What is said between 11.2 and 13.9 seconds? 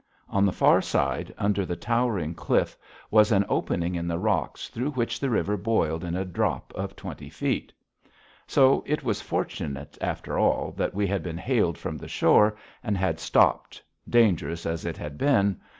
been hailed from the shore and had stopped,